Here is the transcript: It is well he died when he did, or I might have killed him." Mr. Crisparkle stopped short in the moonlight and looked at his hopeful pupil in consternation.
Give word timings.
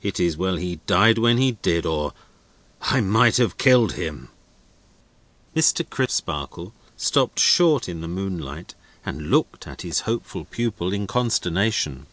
It 0.00 0.18
is 0.18 0.34
well 0.38 0.56
he 0.56 0.76
died 0.86 1.18
when 1.18 1.36
he 1.36 1.52
did, 1.52 1.84
or 1.84 2.14
I 2.80 3.02
might 3.02 3.36
have 3.36 3.58
killed 3.58 3.92
him." 3.92 4.30
Mr. 5.54 5.86
Crisparkle 5.86 6.72
stopped 6.96 7.38
short 7.38 7.86
in 7.86 8.00
the 8.00 8.08
moonlight 8.08 8.74
and 9.04 9.28
looked 9.30 9.66
at 9.66 9.82
his 9.82 10.00
hopeful 10.08 10.46
pupil 10.46 10.94
in 10.94 11.06
consternation. 11.06 12.06